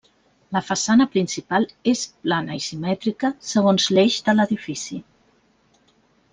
La 0.55 0.61
façana 0.69 1.05
principal 1.15 1.67
és 1.91 2.01
plana 2.25 2.57
i 2.61 2.63
simètrica 2.69 3.33
segons 3.53 3.89
l'eix 3.95 4.21
de 4.31 4.39
l'edifici. 4.41 5.01